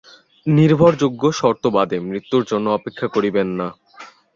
[0.45, 3.67] নির্ভরযোগ্য শর্ত বাদে মৃত্যুর জন্য অপেক্ষা করবেন না।